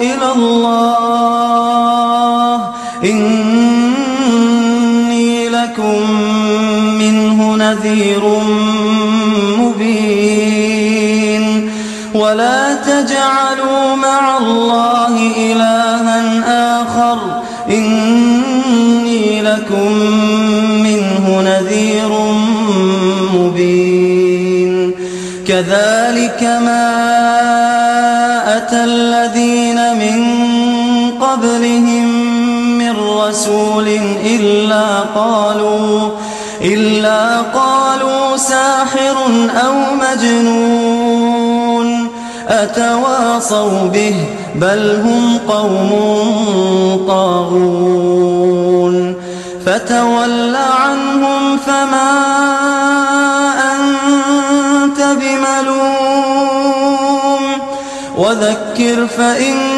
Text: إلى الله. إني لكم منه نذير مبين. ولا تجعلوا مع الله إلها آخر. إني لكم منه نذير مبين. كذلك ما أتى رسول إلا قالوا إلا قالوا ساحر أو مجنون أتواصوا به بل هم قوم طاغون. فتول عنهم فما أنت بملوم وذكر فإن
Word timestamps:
إلى 0.00 0.32
الله. 0.36 1.78
إني 3.04 4.68
لكم 5.48 6.10
منه 6.98 7.56
نذير 7.56 8.22
مبين. 9.58 11.44
ولا 12.14 12.74
تجعلوا 12.74 13.94
مع 13.96 14.38
الله 14.38 15.32
إلها 15.36 16.18
آخر. 16.82 17.18
إني 17.70 19.42
لكم 19.42 19.92
منه 20.82 21.42
نذير 21.42 22.10
مبين. 23.34 24.94
كذلك 25.48 26.42
ما 26.42 26.88
أتى 28.56 28.84
رسول 33.38 33.88
إلا 34.24 35.00
قالوا 35.14 36.10
إلا 36.60 37.40
قالوا 37.40 38.36
ساحر 38.36 39.16
أو 39.66 39.74
مجنون 40.02 41.28
أتواصوا 42.48 43.88
به 43.92 44.14
بل 44.54 45.00
هم 45.04 45.38
قوم 45.48 45.90
طاغون. 47.08 48.48
فتول 49.66 50.56
عنهم 50.56 51.56
فما 51.66 52.12
أنت 53.74 55.00
بملوم 55.20 56.58
وذكر 58.18 59.06
فإن 59.06 59.77